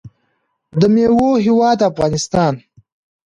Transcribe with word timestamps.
د 0.79 0.81
میوو 0.93 1.29
هیواد 1.45 1.79
افغانستان. 1.89 2.53